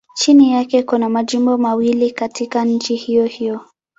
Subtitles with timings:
[0.15, 3.61] Chini yake kuna majimbo mawili katika nchi hiyohiyo.